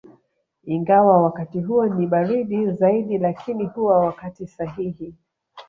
[0.63, 5.15] Ingawa wakati huo ni baridi zaidi lakini huwa wakati sahihi